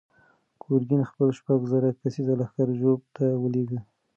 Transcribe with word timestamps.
ګورګین 0.63 1.01
خپل 1.09 1.27
شپږ 1.37 1.59
زره 1.71 1.89
کسیز 1.99 2.27
لښکر 2.39 2.69
ژوب 2.79 2.99
ته 3.15 3.25
ولېږه. 3.41 3.79